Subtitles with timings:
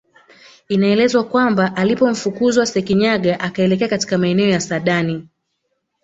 [0.69, 5.27] Inaelezwa kwamba alipomfukuzwa Sekinyaga akaelekea katika maeneo ya Sadani